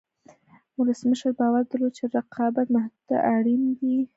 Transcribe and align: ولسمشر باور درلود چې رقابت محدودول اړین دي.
ولسمشر 0.79 1.29
باور 1.39 1.63
درلود 1.71 1.91
چې 1.97 2.03
رقابت 2.15 2.67
محدودول 2.75 3.11
اړین 3.35 3.61
دي. 3.79 3.95